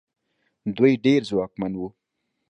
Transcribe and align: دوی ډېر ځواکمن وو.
دوی 0.75 0.93
ډېر 1.05 1.21
ځواکمن 1.29 1.71
وو. 1.75 1.87